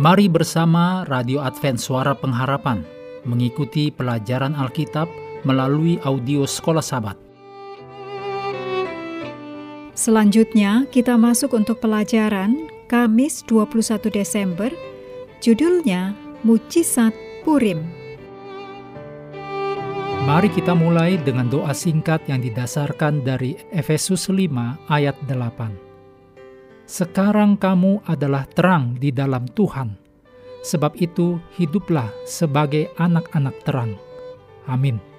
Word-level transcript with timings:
Mari 0.00 0.32
bersama 0.32 1.04
Radio 1.12 1.44
Advent 1.44 1.76
Suara 1.76 2.16
Pengharapan 2.16 2.80
mengikuti 3.28 3.92
pelajaran 3.92 4.56
Alkitab 4.56 5.04
melalui 5.44 6.00
audio 6.08 6.48
Sekolah 6.48 6.80
Sabat. 6.80 7.20
Selanjutnya 9.92 10.88
kita 10.88 11.20
masuk 11.20 11.52
untuk 11.52 11.84
pelajaran 11.84 12.64
Kamis 12.88 13.44
21 13.44 14.08
Desember, 14.08 14.72
judulnya 15.44 16.16
Mujizat 16.48 17.12
Purim. 17.44 17.84
Mari 20.24 20.48
kita 20.48 20.72
mulai 20.72 21.20
dengan 21.20 21.52
doa 21.52 21.76
singkat 21.76 22.24
yang 22.24 22.40
didasarkan 22.40 23.20
dari 23.20 23.52
Efesus 23.68 24.32
5 24.32 24.48
ayat 24.88 25.20
8. 25.28 25.89
Sekarang 26.90 27.54
kamu 27.54 28.02
adalah 28.02 28.50
terang 28.50 28.98
di 28.98 29.14
dalam 29.14 29.46
Tuhan. 29.46 29.94
Sebab 30.66 30.98
itu, 30.98 31.38
hiduplah 31.54 32.10
sebagai 32.26 32.90
anak-anak 32.98 33.54
terang. 33.62 33.94
Amin. 34.66 35.09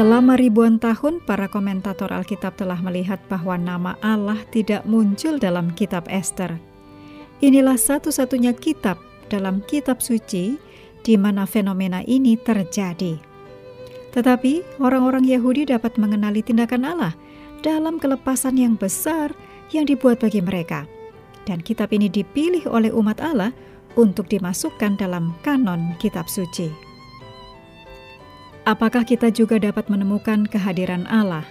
Selama 0.00 0.32
ribuan 0.32 0.80
tahun, 0.80 1.20
para 1.28 1.44
komentator 1.52 2.08
Alkitab 2.08 2.56
telah 2.56 2.80
melihat 2.80 3.20
bahwa 3.28 3.60
nama 3.60 4.00
Allah 4.00 4.40
tidak 4.48 4.88
muncul 4.88 5.36
dalam 5.36 5.76
kitab 5.76 6.08
Esther. 6.08 6.56
Inilah 7.44 7.76
satu-satunya 7.76 8.56
kitab 8.56 8.96
dalam 9.28 9.60
kitab 9.68 10.00
suci 10.00 10.56
di 11.04 11.14
mana 11.20 11.44
fenomena 11.44 12.00
ini 12.08 12.40
terjadi. 12.40 13.20
Tetapi 14.16 14.80
orang-orang 14.80 15.28
Yahudi 15.28 15.68
dapat 15.68 16.00
mengenali 16.00 16.40
tindakan 16.40 16.88
Allah 16.88 17.12
dalam 17.60 18.00
kelepasan 18.00 18.56
yang 18.56 18.80
besar 18.80 19.36
yang 19.68 19.84
dibuat 19.84 20.24
bagi 20.24 20.40
mereka. 20.40 20.88
Dan 21.44 21.60
kitab 21.60 21.92
ini 21.92 22.08
dipilih 22.08 22.72
oleh 22.72 22.88
umat 22.88 23.20
Allah 23.20 23.52
untuk 24.00 24.32
dimasukkan 24.32 24.96
dalam 24.96 25.36
kanon 25.44 25.92
kitab 26.00 26.24
suci. 26.24 26.89
Apakah 28.70 29.02
kita 29.02 29.34
juga 29.34 29.58
dapat 29.58 29.90
menemukan 29.90 30.46
kehadiran 30.46 31.02
Allah 31.10 31.42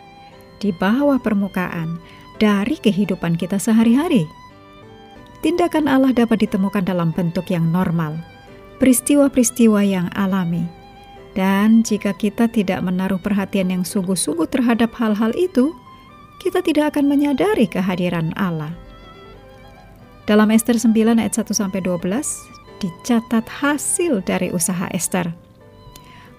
di 0.63 0.71
bawah 0.71 1.19
permukaan 1.19 1.99
dari 2.39 2.79
kehidupan 2.79 3.35
kita 3.35 3.59
sehari-hari? 3.59 4.23
Tindakan 5.43 5.91
Allah 5.91 6.15
dapat 6.15 6.47
ditemukan 6.47 6.87
dalam 6.87 7.11
bentuk 7.11 7.51
yang 7.51 7.67
normal, 7.75 8.15
peristiwa-peristiwa 8.79 9.83
yang 9.83 10.07
alami. 10.15 10.63
Dan 11.35 11.83
jika 11.83 12.15
kita 12.15 12.47
tidak 12.47 12.79
menaruh 12.87 13.19
perhatian 13.19 13.67
yang 13.67 13.83
sungguh-sungguh 13.83 14.47
terhadap 14.47 14.95
hal-hal 14.95 15.35
itu, 15.35 15.75
kita 16.39 16.63
tidak 16.63 16.95
akan 16.95 17.11
menyadari 17.11 17.67
kehadiran 17.67 18.31
Allah. 18.39 18.71
Dalam 20.23 20.55
Esther 20.55 20.79
9 20.79 21.19
ayat 21.19 21.35
1 21.35 21.51
sampai 21.51 21.83
12 21.83 21.99
dicatat 22.79 23.43
hasil 23.59 24.23
dari 24.23 24.55
usaha 24.55 24.87
Esther 24.95 25.48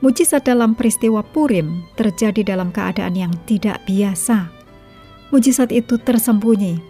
Mujizat 0.01 0.49
dalam 0.49 0.73
peristiwa 0.73 1.21
Purim 1.21 1.85
terjadi 1.93 2.41
dalam 2.41 2.73
keadaan 2.73 3.13
yang 3.13 3.37
tidak 3.45 3.85
biasa. 3.85 4.49
Mujizat 5.29 5.69
itu 5.77 6.01
tersembunyi, 6.01 6.81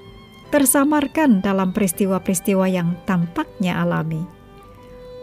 tersamarkan 0.54 1.42
dalam 1.42 1.74
peristiwa-peristiwa 1.74 2.70
yang 2.70 2.94
tampaknya 3.10 3.82
alami. 3.82 4.22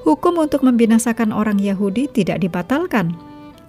Hukum 0.04 0.36
untuk 0.36 0.68
membinasakan 0.68 1.32
orang 1.32 1.64
Yahudi 1.64 2.12
tidak 2.12 2.44
dibatalkan, 2.44 3.16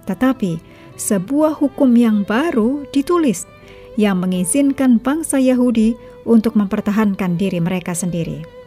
tetapi 0.03 0.59
sebuah 0.99 1.55
hukum 1.55 1.95
yang 1.95 2.27
baru 2.27 2.83
ditulis 2.91 3.47
yang 3.95 4.19
mengizinkan 4.19 4.99
bangsa 4.99 5.39
Yahudi 5.39 5.95
untuk 6.27 6.59
mempertahankan 6.59 7.39
diri 7.39 7.63
mereka 7.63 7.95
sendiri. 7.95 8.58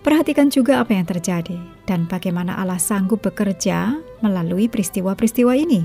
Perhatikan 0.00 0.48
juga 0.48 0.80
apa 0.80 0.96
yang 0.96 1.04
terjadi 1.04 1.60
dan 1.84 2.08
bagaimana 2.08 2.56
Allah 2.56 2.80
sanggup 2.80 3.20
bekerja 3.20 4.00
melalui 4.24 4.64
peristiwa-peristiwa 4.64 5.52
ini. 5.52 5.84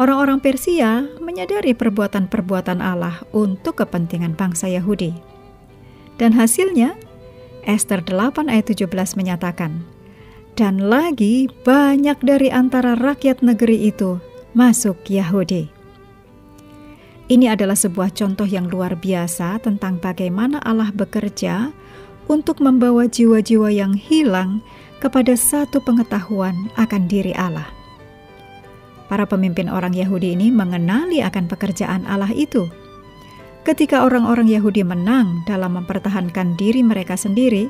Orang-orang 0.00 0.40
Persia 0.40 1.04
menyadari 1.20 1.76
perbuatan-perbuatan 1.76 2.80
Allah 2.80 3.20
untuk 3.36 3.84
kepentingan 3.84 4.32
bangsa 4.32 4.72
Yahudi. 4.72 5.12
Dan 6.16 6.32
hasilnya, 6.32 6.96
Esther 7.68 8.00
8 8.00 8.48
ayat 8.48 8.72
17 8.72 8.88
menyatakan, 9.20 9.84
Dan 10.56 10.88
lagi 10.88 11.52
banyak 11.68 12.16
dari 12.24 12.48
antara 12.48 12.96
rakyat 12.96 13.44
negeri 13.44 13.92
itu 13.92 14.16
masuk 14.56 14.96
Yahudi. 15.12 15.68
Ini 17.30 17.52
adalah 17.52 17.76
sebuah 17.76 18.10
contoh 18.16 18.48
yang 18.48 18.66
luar 18.66 18.96
biasa 18.96 19.60
tentang 19.62 20.00
bagaimana 20.02 20.58
Allah 20.64 20.90
bekerja 20.90 21.70
untuk 22.30 22.62
membawa 22.62 23.10
jiwa-jiwa 23.10 23.74
yang 23.74 23.90
hilang 23.90 24.62
kepada 25.02 25.34
satu 25.34 25.82
pengetahuan 25.82 26.54
akan 26.78 27.10
diri 27.10 27.34
Allah. 27.34 27.66
Para 29.10 29.26
pemimpin 29.26 29.66
orang 29.66 29.90
Yahudi 29.90 30.38
ini 30.38 30.54
mengenali 30.54 31.18
akan 31.18 31.50
pekerjaan 31.50 32.06
Allah 32.06 32.30
itu. 32.30 32.70
Ketika 33.66 34.06
orang-orang 34.06 34.46
Yahudi 34.46 34.86
menang 34.86 35.42
dalam 35.50 35.74
mempertahankan 35.74 36.54
diri 36.54 36.86
mereka 36.86 37.18
sendiri, 37.18 37.66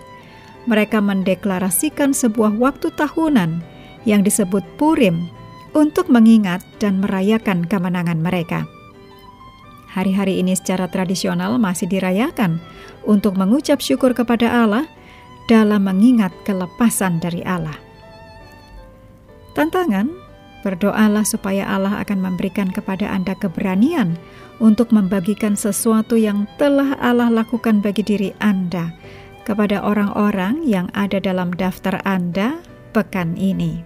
mereka 0.68 1.00
mendeklarasikan 1.00 2.12
sebuah 2.12 2.60
waktu 2.60 2.92
tahunan 2.92 3.64
yang 4.04 4.20
disebut 4.20 4.60
Purim 4.76 5.32
untuk 5.72 6.12
mengingat 6.12 6.60
dan 6.76 7.00
merayakan 7.00 7.64
kemenangan 7.64 8.20
mereka. 8.20 8.68
Hari-hari 9.90 10.38
ini 10.38 10.54
secara 10.54 10.86
tradisional 10.86 11.58
masih 11.58 11.90
dirayakan 11.90 12.62
untuk 13.02 13.34
mengucap 13.34 13.82
syukur 13.82 14.14
kepada 14.14 14.46
Allah 14.46 14.86
dalam 15.50 15.82
mengingat 15.82 16.30
kelepasan 16.46 17.18
dari 17.18 17.42
Allah. 17.42 17.74
Tantangan, 19.58 20.06
berdoalah 20.62 21.26
supaya 21.26 21.66
Allah 21.66 21.98
akan 22.06 22.22
memberikan 22.22 22.70
kepada 22.70 23.10
Anda 23.10 23.34
keberanian 23.34 24.14
untuk 24.62 24.94
membagikan 24.94 25.58
sesuatu 25.58 26.14
yang 26.14 26.46
telah 26.54 26.94
Allah 27.02 27.26
lakukan 27.32 27.82
bagi 27.82 28.06
diri 28.06 28.30
Anda 28.38 28.94
kepada 29.42 29.82
orang-orang 29.82 30.62
yang 30.62 30.86
ada 30.94 31.18
dalam 31.18 31.50
daftar 31.50 31.98
Anda 32.06 32.62
pekan 32.94 33.34
ini. 33.34 33.82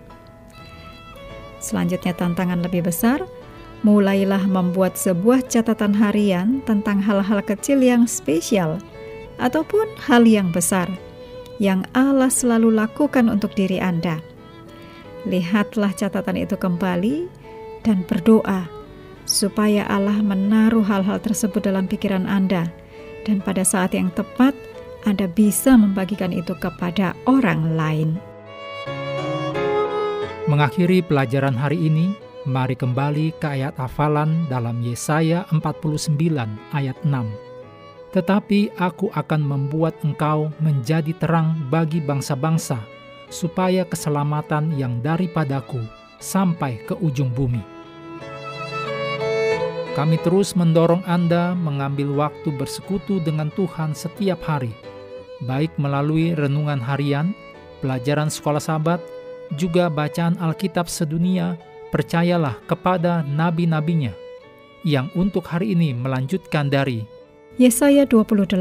Selanjutnya 1.65 2.13
tantangan 2.13 2.61
lebih 2.61 2.85
besar, 2.85 3.25
mulailah 3.85 4.49
membuat 4.49 4.97
sebuah 4.97 5.45
catatan 5.47 5.93
harian 5.93 6.65
tentang 6.65 7.05
hal-hal 7.05 7.45
kecil 7.45 7.85
yang 7.85 8.09
spesial 8.09 8.81
ataupun 9.37 9.85
hal 10.09 10.25
yang 10.25 10.49
besar 10.49 10.89
yang 11.63 11.87
Allah 11.95 12.33
selalu 12.33 12.75
lakukan 12.75 13.31
untuk 13.31 13.55
diri 13.55 13.79
Anda. 13.79 14.19
Lihatlah 15.29 15.95
catatan 15.95 16.41
itu 16.41 16.59
kembali 16.59 17.29
dan 17.87 18.03
berdoa 18.09 18.67
supaya 19.25 19.89
Allah 19.89 20.21
menaruh 20.21 20.85
hal-hal 20.85 21.21
tersebut 21.21 21.65
dalam 21.65 21.89
pikiran 21.89 22.29
Anda 22.29 22.69
dan 23.25 23.41
pada 23.41 23.65
saat 23.65 23.97
yang 23.97 24.13
tepat 24.13 24.53
Anda 25.05 25.29
bisa 25.29 25.77
membagikan 25.77 26.33
itu 26.33 26.53
kepada 26.57 27.17
orang 27.29 27.77
lain. 27.77 28.11
Mengakhiri 30.45 31.01
pelajaran 31.01 31.57
hari 31.57 31.89
ini, 31.89 32.13
Mari 32.45 32.77
kembali 32.77 33.41
ke 33.41 33.57
ayat 33.57 33.73
hafalan 33.81 34.45
dalam 34.53 34.85
Yesaya 34.85 35.49
49 35.49 36.13
ayat 36.77 36.93
6. 37.01 37.09
Tetapi 38.13 38.69
aku 38.77 39.09
akan 39.17 39.41
membuat 39.41 39.97
engkau 40.05 40.53
menjadi 40.61 41.17
terang 41.17 41.57
bagi 41.73 42.05
bangsa-bangsa, 42.05 42.85
supaya 43.33 43.89
keselamatan 43.89 44.77
yang 44.77 45.01
daripadaku 45.01 45.89
sampai 46.21 46.85
ke 46.85 46.93
ujung 47.01 47.33
bumi. 47.33 47.65
Kami 49.97 50.21
terus 50.21 50.53
mendorong 50.53 51.01
Anda 51.09 51.57
mengambil 51.57 52.13
waktu 52.13 52.53
bersekutu 52.61 53.25
dengan 53.25 53.49
Tuhan 53.57 53.97
setiap 53.97 54.45
hari, 54.45 54.77
baik 55.49 55.73
melalui 55.81 56.37
renungan 56.37 56.85
harian, 56.85 57.33
pelajaran 57.81 58.29
sekolah 58.29 58.61
sahabat, 58.61 59.01
juga 59.57 59.89
bacaan 59.89 60.37
Alkitab 60.37 60.93
sedunia, 60.93 61.57
percayalah 61.95 62.59
kepada 62.67 63.23
nabi-nabinya 63.23 64.11
yang 64.83 65.07
untuk 65.15 65.47
hari 65.47 65.79
ini 65.79 65.95
melanjutkan 65.95 66.67
dari 66.67 67.07
Yesaya 67.55 68.03
28. 68.03 68.59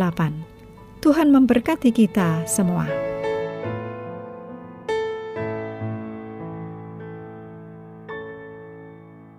Tuhan 1.02 1.34
memberkati 1.34 1.90
kita 1.90 2.46
semua. 2.46 3.13